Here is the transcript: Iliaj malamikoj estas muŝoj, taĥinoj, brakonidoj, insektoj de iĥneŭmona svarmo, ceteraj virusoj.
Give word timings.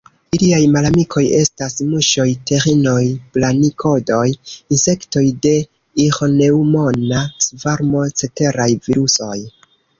Iliaj 0.35 0.59
malamikoj 0.75 1.21
estas 1.39 1.75
muŝoj, 1.89 2.25
taĥinoj, 2.51 3.03
brakonidoj, 3.37 4.25
insektoj 4.77 5.25
de 5.45 5.55
iĥneŭmona 6.09 7.25
svarmo, 7.49 8.11
ceteraj 8.23 8.71
virusoj. 8.91 9.41